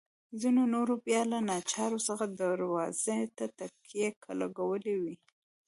[0.41, 5.15] ځینو نورو بیا له ناچارۍ څخه دروازو ته تکیې لګولي وې.